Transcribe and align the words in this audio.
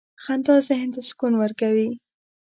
•خندا 0.23 0.55
ذهن 0.67 0.89
ته 0.95 1.01
سکون 1.07 1.33
ورکوي. 1.37 1.89